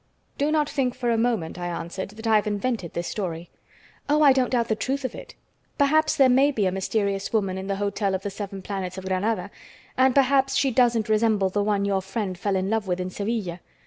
[0.39, 3.51] "Do not think for a moment," I answered, "that I've invented this story."
[4.09, 5.35] "Oh, I don't doubt the truth of it.
[5.77, 9.05] Perhaps there may be a mysterious woman in the Hotel of the Seven Planets of
[9.05, 9.51] Granada,
[9.95, 13.59] and perhaps she doesn't resemble the one your friend fell in love with in Sevilla.